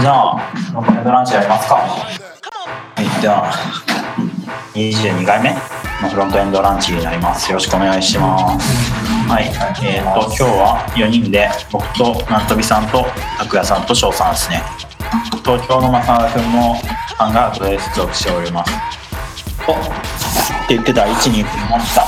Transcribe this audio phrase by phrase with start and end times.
[0.00, 1.76] じゃあ、ロングランチやりますか。
[1.76, 3.52] はい、では、
[4.74, 5.50] 22回目
[6.02, 7.50] のフロントエンドランチになります。
[7.50, 8.92] よろしくお願いします。
[9.30, 9.44] はい、
[9.86, 13.06] えっ、と、今日は4人で、僕となんとびさんと、
[13.38, 14.62] 拓也さんと翔さんですね。
[15.44, 16.74] 東京の正田君も、
[17.16, 18.72] ハンガードで出力しております。
[19.68, 19.76] おっ
[20.66, 22.02] て言ってた位置に来ました。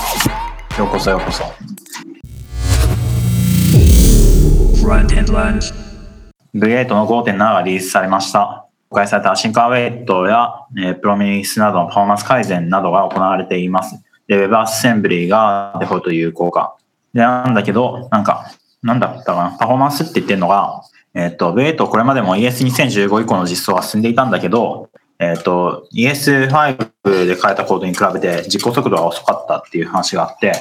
[0.77, 1.45] ようこそようこそ。
[4.85, 5.86] Run and Lunch.
[6.57, 8.67] V8 の5.7がリリースされました。
[8.89, 14.03] 公開されたシンカーウェイトや、えープロミスなどのパフォーマンス改善などが行われています。
[14.27, 16.77] で、Web アッセンブリーがデフォルト有効化。
[17.13, 18.51] で、なんだけど、なんか、
[18.83, 20.83] なんだったかな、パフォーマンスって言ってるのが、
[21.15, 30.53] えっ、と、V8 これまでも ES2015 以降の実装は進んでいたんだけど、えっ、と、ES5 で書いたコードに比べて実行速度が遅かったっていう話があって、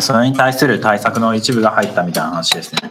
[0.00, 2.90] それに対する対策の一部が入ったみたいな話ですね。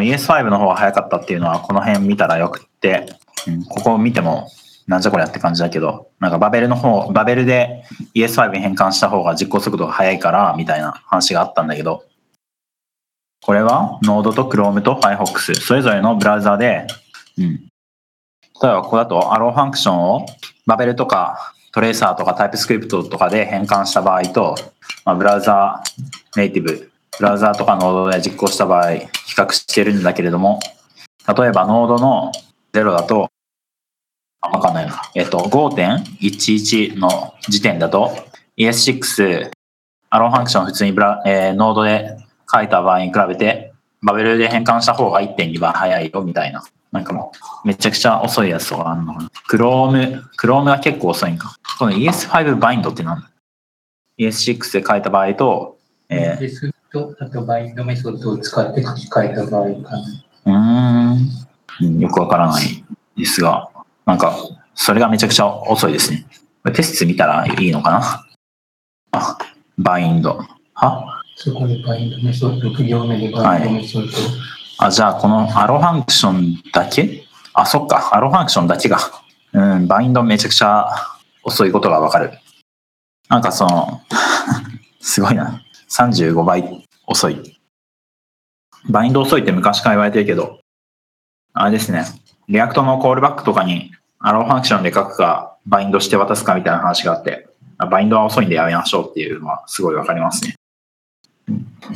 [0.00, 3.06] の ES5 の方が早かったっていうのはこの辺見たらよくって、
[3.46, 4.48] うん、ここ見ても
[4.86, 7.84] なんじゃこりゃって感じだけど、なんかバベルの方、バベルで
[8.14, 12.04] ES5 に変換した方が実行速度が速いからみたいな話があったんだけど、
[13.42, 16.86] これは Node と Chrome と Firefox それぞれのブラウザで、
[17.38, 17.56] うん。
[18.62, 20.26] 例えばここだと Arrow ファンクションを
[20.66, 24.56] バベルとかトレーサーとか TypeScript とかで変換した場合と、
[25.04, 25.82] まあ、ブラウザ
[26.36, 26.90] ネイティブ、
[27.20, 30.58] ブラウザーとか Node で実行した場合、比較してるんだけれども、
[31.28, 32.32] 例えば Node の
[32.72, 33.28] 0だと、
[34.40, 35.02] あ、わかんないな。
[35.14, 38.10] えっと、5.11の時点だと、
[38.56, 39.50] ES6、
[40.08, 42.16] arrow function 普通にブラ、えー Node で
[42.50, 46.64] 書いた場合に比べて、バベルで変換した方が1.2倍早いよみたいな。
[46.90, 47.32] なんかも
[47.64, 49.30] う、めちゃくちゃ遅いやつとかあるのかな。
[49.50, 51.54] Chrome、Chrome が結構遅いんか。
[51.78, 53.30] この ES5 バインドって何だ
[54.18, 55.76] ?ES6 で書いた場合と、
[56.08, 60.02] えーと、あと bind メソッドを使って書き換えた場合かな。
[60.46, 61.28] うーん
[61.82, 62.84] うんよくわからない
[63.16, 63.68] ですが、
[64.06, 64.36] なんか、
[64.74, 66.26] それがめちゃくちゃ遅いですね。
[66.74, 68.26] テスト見たらいいのかな？
[69.12, 69.38] あ、
[69.78, 70.44] bind。
[70.74, 71.22] は？
[71.36, 77.24] そこで bind メソッド、不行目で bind メソッド、あ、じゃあこの arrow function だけ？
[77.54, 78.14] あ、そっか。
[78.14, 78.98] arrow function だけが。
[79.52, 80.86] うん、 bind めちゃくちゃ
[81.42, 82.32] 遅いことがわかる。
[83.28, 84.02] なんかその、
[85.00, 85.62] すごいな。
[85.90, 87.60] 35倍遅い。
[88.88, 90.60] bind 遅いって昔から言われてるけど、
[91.52, 92.04] あれですね。
[92.48, 97.48] React のコールバックとかに arrow function で書くか、 bind して渡すかみたいな話があって、
[97.90, 100.54] bind は遅いんでやめましょうっていうのはすごいわかりますね。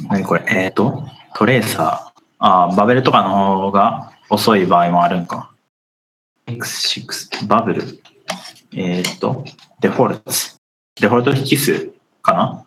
[0.09, 0.45] 何これ？
[0.49, 2.23] えっ、と、 Traceur。
[2.39, 5.53] あーバベルとかの方が遅い場合もあるんか。
[6.47, 7.83] X6、バブル？
[8.75, 9.45] えっ、と、
[9.81, 10.33] デフォルト。
[11.01, 12.64] デフォルト引数かな？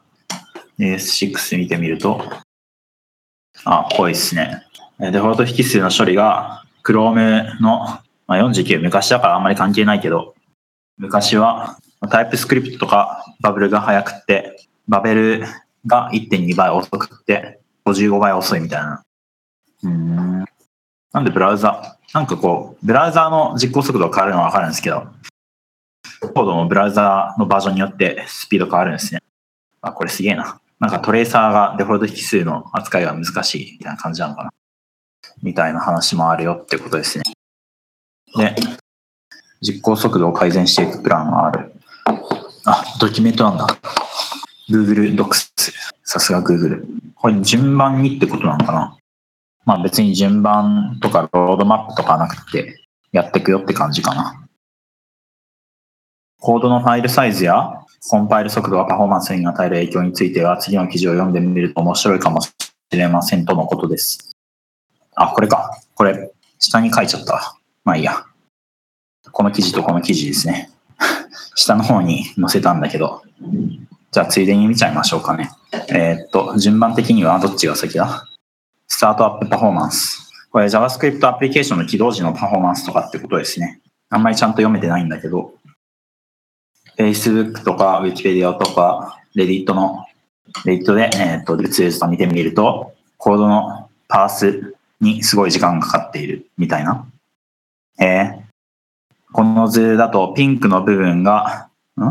[0.80, 2.22] ?S6 見てみると、
[3.64, 4.64] あ、濃いですね。
[5.00, 7.80] デフォルト引数の処理が Chrome の、
[8.28, 10.36] まあ、49、昔だからあんまり関係ないけど、
[10.98, 11.78] 昔は
[12.10, 15.44] タイプスクリプトとかバブルが速くって、バベル
[15.86, 19.04] が1.2倍遅くって、55倍遅いみたいな。
[19.84, 20.46] うん。
[21.14, 25.08] なんでブラウザ、なんかこう、ブラウザの実行速度が変わるのはわかるんですけど、
[26.34, 29.22] コードもブラウザのバージョンによってスピード変わるんですね。
[29.82, 30.60] あ、これすげえな。
[30.80, 34.52] なんかトレーサーがデフォルト引数の扱いが難しいみたいな感じなのかな。
[35.42, 37.24] みたいな話もあるよってことですね。
[38.36, 38.56] で、
[39.62, 41.74] 実行速度を改善していくプランがある。
[42.66, 43.68] あ、ドキュメントなんだ。
[44.70, 45.74] Google Docs。
[46.04, 46.86] さすが Google。
[47.16, 48.98] これ順番にってことなのかな
[49.66, 54.47] まあ別に順番とかロードマップとかなくてやっていくよって感じかな。
[56.40, 57.74] コードのファイルサイズや
[58.10, 62.52] コンパイル速度がパフォーマンスに与える影響については次の記事を読んでみると面白いかもし
[62.92, 64.36] れませんとのことです。
[65.16, 65.82] あ、これか。
[65.96, 67.58] これ、下に書いちゃった。
[67.84, 68.24] まあいいや。
[69.32, 70.70] この記事とこの記事ですね。
[71.56, 73.24] 下の方に載せたんだけど。
[74.12, 75.52] じゃあついでに見ちゃいましょうかね。
[75.90, 78.26] えーっと、順番的にはどっちが先だ？
[78.88, 80.32] スタートアップパフォーマンス。
[80.50, 83.82] これ JavaScript アプリケーションの起動時のパフォーマンスとかってことですね。
[84.10, 85.54] あんまりちゃんと読めてないんだけど、
[86.98, 90.06] Facebook とか Wikipedia とか Reddit の、
[90.66, 97.06] Reddit で、えーっと、ツールとか見てみると、コードのパースにすごい時間がかかっているみたいな。
[98.00, 98.48] えー
[99.34, 101.68] この図だとピンクの部分が、
[101.98, 102.02] ん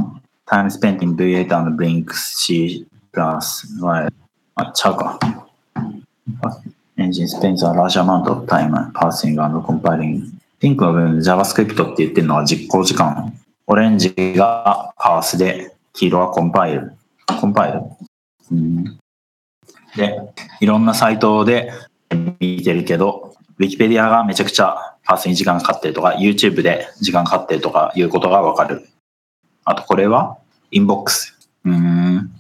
[0.47, 4.09] ?time spent in V8 and Blink C プラス Y。
[4.55, 5.19] あ、ちゃうか。
[6.97, 10.23] engine spends a large amount of time parsing and compiling
[10.61, 13.33] ピンクの部分 JavaScript って言ってるのは実行時間。
[13.66, 16.92] オレンジがパースで、黄色はコンパイル。
[17.40, 17.82] コンパイル。
[18.52, 18.98] うん
[19.96, 20.20] で、
[20.60, 21.72] いろんなサイトで
[22.38, 28.86] 見てるけど、Wikipedia がめちゃくちゃ parse に時間かかってるとか、YouTube で時間かかってるとかいうことがわかる。
[29.64, 30.38] あとこれは
[30.70, 31.34] Inbox。
[31.64, 32.30] うん。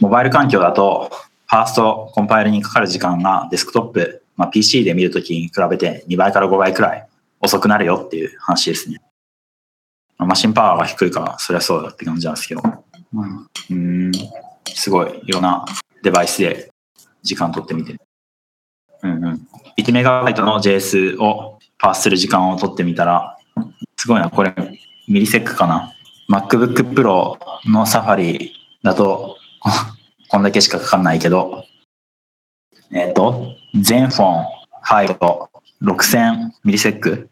[0.00, 1.10] モバイル環境だと、
[1.46, 7.08] parse とコンパイルにかかる時間がデスクトップ、まあ、PC で見るときに比べて2倍から5倍くらい
[7.40, 9.00] 遅くなるよっていう話ですね。
[10.26, 12.62] まあマシンパワーが低いから、そりゃそうだって感じなんですけど。
[13.14, 14.12] うん、うーん
[14.74, 15.64] すごい、いろんな
[16.02, 16.70] デバイスで
[17.22, 17.96] 時間取ってみて。
[19.02, 19.48] うんうん。
[19.78, 23.38] 1メガバイトの JS をパースする時間を取ってみたら、
[23.96, 24.54] すごいな、これ、
[25.08, 25.92] ミリセックかな。
[26.28, 27.36] MacBook Pro
[27.66, 28.52] のサファリ
[28.82, 29.70] だと、こ
[30.28, 31.64] こんだけしかかかんないけど、
[32.92, 34.46] えっ、と、全フォン
[34.82, 35.50] 入ると
[35.82, 37.30] 6000ミリセック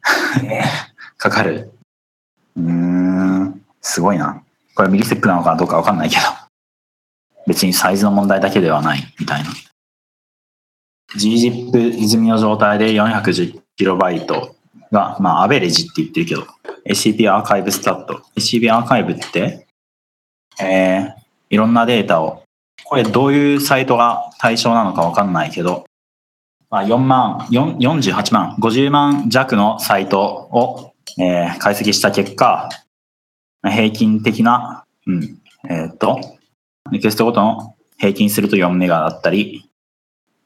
[1.18, 1.73] かかる。
[3.84, 4.42] すごいな。
[4.74, 6.22] これミリセックなのかどうかわかんないけど。
[7.46, 9.50] 別にサイズの問題だけではないみたいな。
[11.14, 14.26] gzip 泉の状態で 410KB
[14.90, 16.46] が、まあ、アベレージって言ってるけど、
[16.88, 18.22] ACP アーカイブスタット。
[18.36, 19.66] ACP アーカイブって、
[20.60, 21.14] えー、
[21.50, 22.42] いろんなデータを、
[22.84, 25.84] これどういうサイトが対象なのかわかんないけど、
[26.70, 32.68] まあ、4万、4 48万、50万弱のサイトを、えー解析した結果、
[33.70, 35.38] 平均的な、うん、
[35.68, 36.20] えっ、と、
[36.90, 39.70] リクエストごとの平均すると4メガだったり、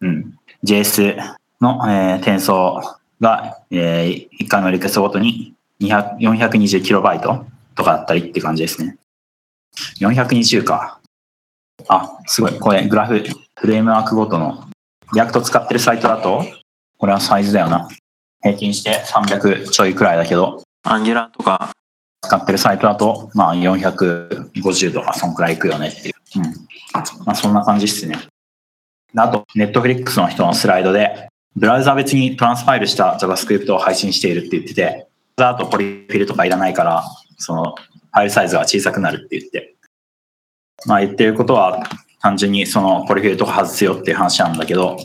[0.00, 1.16] うん、JS
[1.60, 2.80] の、えー転送
[3.20, 7.44] が、えー1回のリクエストごとに200 420キロバイト
[7.74, 8.96] とかだったりって感じですね。
[10.00, 11.00] 420か。
[11.86, 12.58] あ、すごい。
[12.58, 13.22] これグラフ、
[13.60, 14.68] フレームワークごとの、
[15.14, 16.44] React 使ってるサイトだと、
[16.98, 17.88] これはサイズだよな。
[18.42, 21.72] 平均して300ちょいくらいだけど、アンギュラーとか
[22.22, 26.14] 使ってるサイトだと、まあ450とかそんくらいいくよねっていう。
[26.36, 26.44] うん。
[27.24, 28.16] まあそんな感じっすね。
[29.16, 37.04] あと、ネットフリックスの人のスライドで、ブラウザ別にトランスファイルした JavaScript を配信しているって言ってて、あとポリフィルとかいらないから、
[37.38, 39.76] その、ファイルサイズが小さくなるって言って。
[40.86, 41.82] まあ言ってることは、
[42.20, 44.98] 単純にその polyfill とか外すよっていう話なんだけど、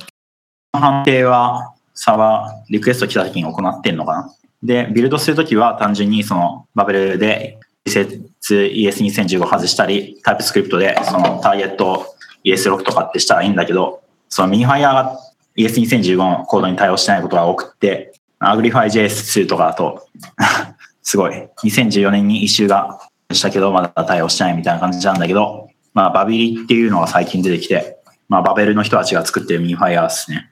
[0.73, 4.35] 判定はサーバー、リクエスト来た時に行ってんのかな？
[4.63, 12.05] で、ビルドするときは単純にそのバベルで移設 ES2015 外したり、 TypeScript でそのターゲット
[12.45, 15.19] ES6 とかってしたらいいんだけど、その minifier が
[15.57, 20.07] ES2015 のコードに対応してないことが多くて、 UglifyJS2 とかだと、
[21.03, 21.33] すごい、
[21.63, 22.99] 2014年に issue が
[23.31, 27.97] したけど、まだ対応してないみたいな感じなんだけど、まあ、バビリっていうのが最近出てきて、
[28.29, 30.51] まあ、バベルの人たちが作ってるミニファイアですね。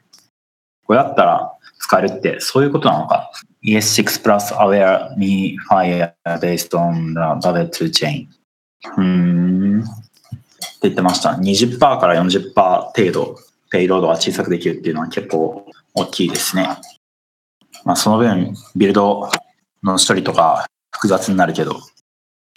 [0.86, 1.52] これだったら
[1.92, 3.30] 使えるって、そういうことなのか
[3.62, 8.28] ？ES6 plus aware mini fire based on the Babel to chain.
[8.96, 9.82] うーん。
[9.82, 9.90] って
[10.84, 11.32] 言ってました。
[11.32, 13.36] 20%から40%程度、
[13.70, 16.66] ペイロードが小さくできるっていうのは結構大きいですね。
[17.84, 19.28] まあ、その分、ビルド
[19.82, 21.76] の処理とか複雑になるけど、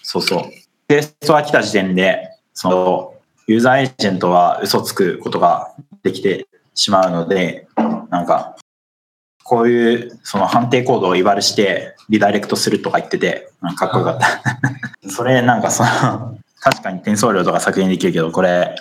[0.02, 0.44] そうそう。
[0.88, 3.14] テストが来た時点で、その、
[3.48, 5.74] ユーザーエージェントは嘘つくことが
[6.04, 7.68] できてしまうので、
[8.10, 8.56] なんか、
[9.46, 15.10] こういうその判定コードをイバルしてリダイレクトするとか言ってて、かかっこよかった。
[15.10, 18.76] それなんかその、確かに転送量とか削減できるけど、これ、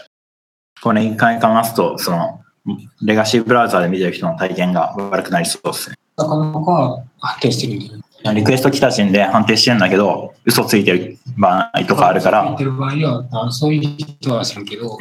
[0.82, 2.40] これ一回かますと、その、
[3.02, 5.96] レガシーブラウザで見てる人の体験が悪くなりそうですね。
[6.16, 8.32] なかなか判定してるんだよ。
[8.32, 14.96] リクエスト来た時点で判定してるんだけど、嘘ついてる場合とかあるから言っ、てる場合は、あそういう人はするけど、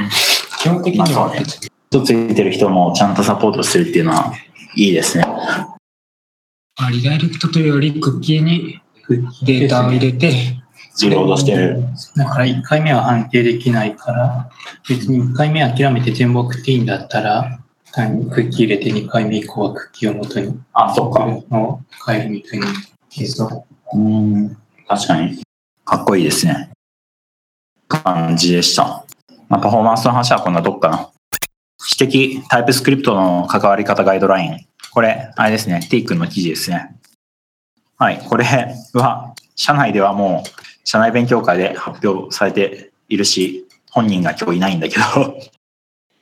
[0.59, 1.41] 基本的にはね
[1.89, 4.33] 嘘ついてる人もちゃんとサポートするっていうのは
[4.75, 5.25] いいですね。
[5.25, 8.81] まあリダイレクトというより、クッキーに
[9.45, 10.31] データを入れて、
[11.01, 11.83] リロードしてる。
[12.15, 14.49] だから1回目は判定できないから、
[14.87, 17.59] 別に1回目諦めて全部送っていいんだったら、
[17.91, 21.25] 単にクッキー入れて2回目以降はクッキーを元にあ、そっか。
[21.25, 22.67] のを変えるみたいな
[23.09, 24.57] ケースをうん。
[24.87, 25.43] 確かに。
[25.85, 26.71] かっこいいですね。
[27.87, 29.05] 感じでした。
[29.47, 31.12] まあ、パフォーマンスの話はこんなとこかな。
[31.85, 34.65] 私的タイプスクリプトの関わり方ガイドライン。
[34.91, 35.85] これ、あれですね。
[35.89, 36.95] T 君の記事ですね。
[37.97, 38.19] はい。
[38.19, 38.45] これ
[38.93, 40.49] は、社内ではもう、
[40.85, 45.03] 社内勉強会で発表されているし、本人が今日いないんだけど、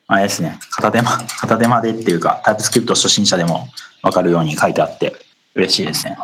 [0.07, 0.57] あれですね。
[0.71, 3.69] 片手間、片手間でっていうか、タイプスクリプト初心者でも
[4.01, 5.15] わかるように書いてあって、
[5.53, 6.17] 嬉しいですね。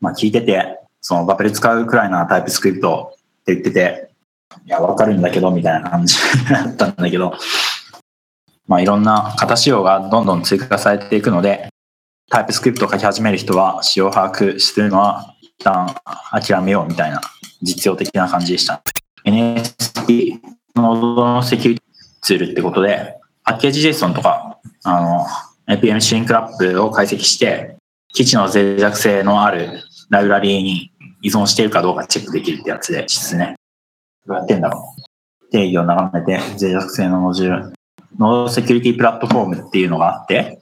[0.00, 4.10] まあ聞いてて、そのバペル使うくらいなタイプスクリプトって言ってて、
[4.64, 6.16] いや、わかるんだけど、みたいな感じ
[6.48, 7.36] だったんだけど、
[8.66, 11.68] まあいろんな型仕様がどんどん追加されていくので、
[12.30, 15.94] タイプスクリプトを書き始める人は仕様把握するのは一旦
[16.30, 17.20] 諦めようみたいな
[17.62, 18.82] 実用的な感じでした。
[19.24, 20.40] NST
[20.76, 21.84] ノードのセキュリティ
[22.22, 25.26] ツールってことで、パッケージ JSON とか、あの、
[25.76, 27.76] NPM シンクラップを解析して、
[28.12, 33.56] 基地の脆弱性のあるライブラリーに依存しているかどうかチェックできるってやつですね。
[34.26, 35.50] どうやってんだろう。
[35.50, 37.72] 定義を眺めて脆弱性のモジュール、
[38.18, 40.60] ノードセキュリティプラットフォームっていうのがあって、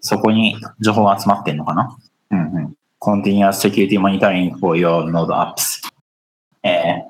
[0.00, 1.96] そこに情報が集まってんのかな？
[2.30, 2.74] うんうん。
[3.00, 5.80] Continuous Security Monitoring for your Node Apps。
[6.62, 7.04] え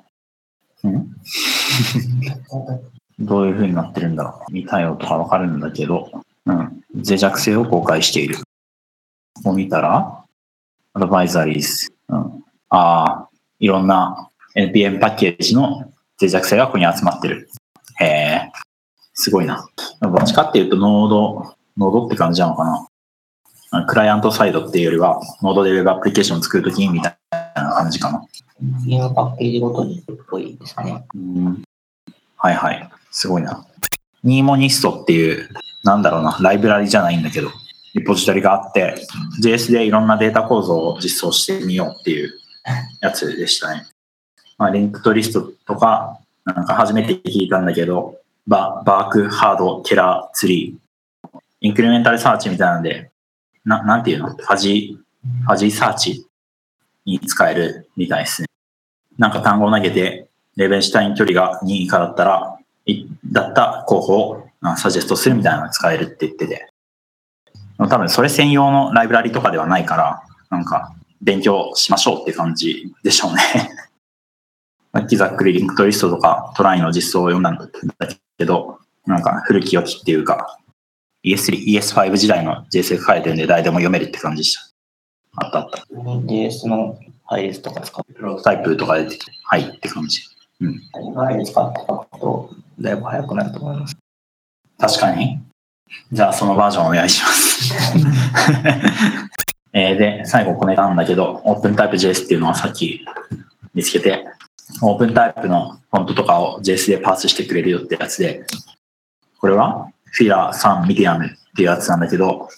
[0.84, 1.08] ー、ん？
[3.24, 4.52] どういう風になってるんだろう？
[4.52, 6.10] 見たよとかわかるんだけど、
[6.46, 6.82] うん。
[6.94, 8.38] 脆弱性を公開している。
[9.34, 10.24] ここ見たら、
[10.94, 11.92] アドバイザリーズ。
[12.08, 12.44] うん。
[12.68, 17.48] ああ、いろんな NPM パッケージの脆弱性がここに集まってる。
[17.98, 18.52] へえ、
[19.16, 19.68] すごいな。
[20.00, 22.86] どっちかっていうと、ノード、ノードって感じなのかな。
[23.72, 27.18] あクライアントサイドっていうよりは、ノードで Web アプリケーションを作るときにみたい
[27.56, 28.22] な感じかな。
[28.86, 31.04] ゲームパッケージごとにっぽいですね。
[31.14, 31.62] うん
[32.38, 32.90] はいはい。
[33.10, 33.66] すごいな。
[34.22, 35.48] ニーモニストっていう、
[35.82, 37.50] なんだろうな、ライブラリじゃないんだけど、
[37.94, 38.94] リポジトリがあって、
[39.42, 42.30] JS でいろんなデータ構造を実装してみようっていう
[43.00, 43.86] やつでしたね。
[44.58, 53.10] まあ、 linked list とか、なんか初めて聞いたんだけど、バ Burkhard Keller tree、 incremental search みたいなので、
[53.64, 54.28] ななんていうの？
[54.28, 56.26] ファジー、ファジーサーチ
[57.04, 58.48] に使えるみたいですね。
[59.18, 62.58] なんか単語を投げて、レベンシュタイン距離が2以下だったら、
[63.32, 66.68] だった候補をサジェストするみたいなのが使えるって言ってて。
[67.78, 73.42] 多分それ専用のライブラリとかではないから、なんか勉強しましょうって感じでしょうね。
[74.96, 77.68] さっきざっくりリンクトリストとかトライの実装を読んだんだ
[78.38, 80.58] けど、なんか古き良きっていうか、
[81.22, 84.62] ES3、ES5 時代の JS 書いてるんで誰でも読めるって感じでした。
[85.44, 85.84] あったあった。
[85.92, 90.22] JS の配列とか使って、プロトタイプとか出てきて、はいって感じ。
[90.62, 90.80] うん。
[91.14, 92.50] 配列使って書くと、
[92.80, 93.98] だいぶ早くなると思います。
[94.78, 95.42] 確かに。
[96.10, 97.74] じゃあそのバージョンお願いします。
[99.74, 103.04] えーで、最後これなんだけど、OpenTypeJS っていうのはさっき
[103.74, 104.24] 見つけて、
[104.80, 108.44] OpenType のフォントとかを JS でパースしてくれるよってやつで、
[109.38, 112.48] これはフィラー3ミディアムっていうやつなんだけど、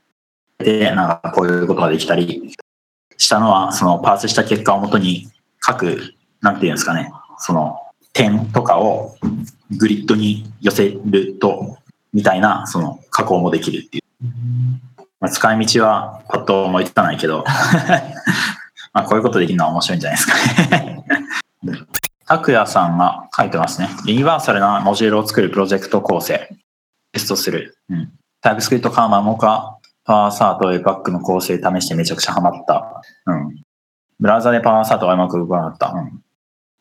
[0.59, 2.55] で、なんかこういうことができたり
[3.17, 5.29] したのは、そのパースした結果をもとに
[5.61, 7.79] 各、なんていうんですかね、その
[8.13, 9.17] 点とかを
[9.77, 11.79] グリッドに寄せると、
[12.13, 14.05] みたいな、その加工もできるっていう。
[15.21, 17.45] まあ、使い道はパッと思いつかないけど、
[18.95, 21.05] まあこういうことできるのは面白いんじゃないですかね。
[22.29, 23.89] 拓也さんが書いてますね。
[24.05, 26.49] ユニバーサルなモジュールを作るプロジェクト構成。
[27.13, 27.79] テストする。
[27.89, 28.13] うん。
[28.43, 33.03] タイプスクリプトカーマモカ、パワーサート、ウェブパックの構成試してめちゃくちゃハマった。
[33.27, 33.63] うん。
[34.21, 35.89] ブラウザでパワーサートがうまく動かなかった。
[35.89, 36.23] うん。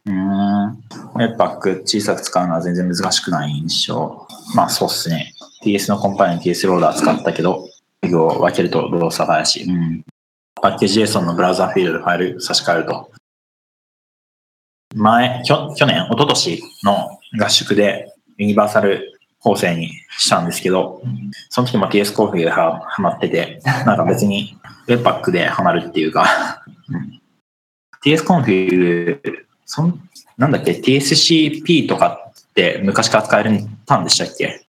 [0.06, 0.70] うん。
[0.72, 4.27] webpack 小さく使うのは全然難しくない印象。
[4.54, 5.34] まあそうっすね。
[5.63, 7.70] TS のコンパイルに TS ローダー使ったけど、
[8.01, 9.63] タグを分けると動作が怪しい。
[9.63, 10.04] うん。
[10.62, 13.12] パッケージ JSON のブラウザフィールドファイル差し替えると。
[14.96, 21.01] 前、きょ去年、一昨年の合宿でユニバーサル構成にしたんですけど、
[21.50, 27.22] その時も TS コンフィグでははまってて、なんか別に Webpack でハマるっていうか、うん
[28.03, 29.22] TS コンフィグ、
[29.65, 30.00] そん
[30.38, 34.65] なんだっけ、TSCP とかって昔から使えるんたんでしたっけ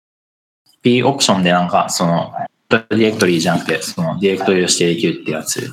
[0.83, 2.33] ?P オプションでなんか、その、
[2.69, 5.71] ディレクトリーじゃなくて、そのディレクトリーを指定できるってやつ。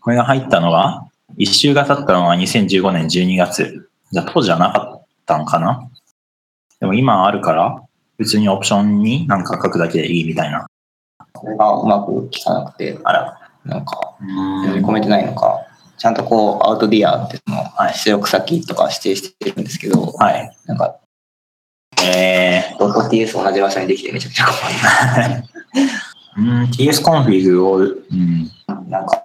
[0.00, 3.88] これが入ったのが、 issue が立ったのが2015年12月。
[4.12, 5.88] じゃあ当時はなかったんかな？
[6.80, 7.82] でも今あるから、
[8.18, 10.66] 普通にオプションになんか書くだけでいいみたいな。
[11.32, 13.36] これがうまく効かなくて、あら。
[13.64, 14.16] なんか、
[14.64, 15.66] 読み込めてないのか、
[15.98, 20.56] ちゃんとこう、 outDir ってそのはい、出力先とか指定してるんですけど、はい。
[20.66, 20.96] なんか、
[22.02, 28.02] えドット TS 同じ場所にできてめちゃくちゃ困ー、 うん、 tsconfig を、うん、る。
[28.88, 29.22] なんか、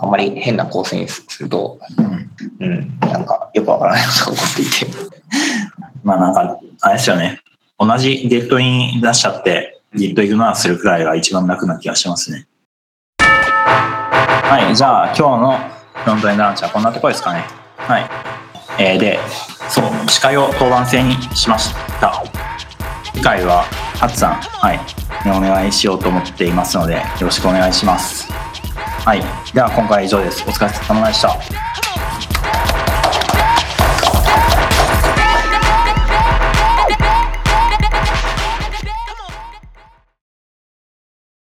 [0.00, 1.78] あんまり変な構成にすると、
[2.58, 4.86] うん、なんか、よくわからないことが起こっていて、
[6.02, 7.40] まあなんか、あれですよね。
[7.78, 12.46] 同じゲットイン出しちゃって、ギットイグノアするくらいが一番楽な気がしますね。
[13.18, 15.58] はい、じゃあ今日の
[15.94, 17.44] フロントエンドランチはこんなところですかね。
[17.76, 18.10] はい。
[18.78, 19.18] えーで、
[19.68, 22.22] そう、司会を当番制にしました。
[23.14, 23.64] 次回は、
[23.98, 24.80] ハツさん、はい、
[25.24, 28.28] にお願いしようと思っていますので、よろしくお願いします。
[29.04, 29.22] はい。
[29.52, 30.44] では今回は以上です。
[30.46, 31.36] お疲れ様でした。